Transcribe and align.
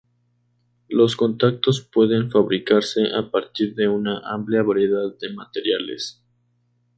Los 0.89 1.15
contactos 1.15 1.81
pueden 1.81 2.31
fabricarse 2.31 3.13
a 3.15 3.29
partir 3.29 3.75
de 3.75 3.87
una 3.87 4.17
amplia 4.33 4.63
variedad 4.63 5.15
de 5.19 5.29
materiales. 5.31 6.23